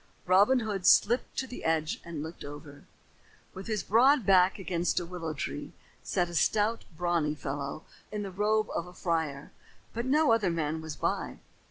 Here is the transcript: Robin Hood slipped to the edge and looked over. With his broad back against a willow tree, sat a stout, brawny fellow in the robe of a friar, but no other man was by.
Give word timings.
Robin 0.25 0.61
Hood 0.61 0.87
slipped 0.87 1.37
to 1.37 1.45
the 1.45 1.63
edge 1.63 2.01
and 2.03 2.23
looked 2.23 2.43
over. 2.43 2.85
With 3.53 3.67
his 3.67 3.83
broad 3.83 4.25
back 4.25 4.57
against 4.57 4.99
a 4.99 5.05
willow 5.05 5.35
tree, 5.35 5.73
sat 6.01 6.27
a 6.27 6.33
stout, 6.33 6.85
brawny 6.97 7.35
fellow 7.35 7.85
in 8.11 8.23
the 8.23 8.31
robe 8.31 8.69
of 8.73 8.87
a 8.87 8.93
friar, 8.95 9.51
but 9.93 10.07
no 10.07 10.31
other 10.31 10.49
man 10.49 10.81
was 10.81 10.95
by. 10.95 11.37